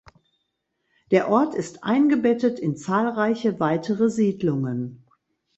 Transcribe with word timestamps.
Der 1.11 1.29
Ort 1.29 1.53
ist 1.53 1.83
eingebettet 1.83 2.57
in 2.57 2.75
zahlreiche 2.75 3.59
weitere 3.59 4.09
Siedlungen. 4.09 5.05